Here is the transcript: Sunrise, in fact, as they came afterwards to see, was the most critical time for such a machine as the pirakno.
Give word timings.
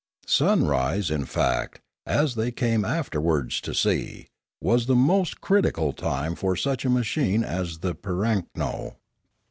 Sunrise, 0.25 1.11
in 1.11 1.25
fact, 1.25 1.79
as 2.07 2.33
they 2.33 2.51
came 2.51 2.83
afterwards 2.83 3.61
to 3.61 3.71
see, 3.71 4.25
was 4.59 4.87
the 4.87 4.95
most 4.95 5.41
critical 5.41 5.93
time 5.93 6.33
for 6.33 6.55
such 6.55 6.83
a 6.83 6.89
machine 6.89 7.43
as 7.43 7.81
the 7.81 7.93
pirakno. 7.93 8.95